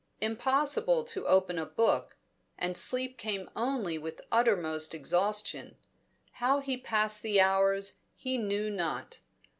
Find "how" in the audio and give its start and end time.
6.31-6.59